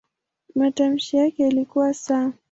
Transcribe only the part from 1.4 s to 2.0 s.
ilikuwa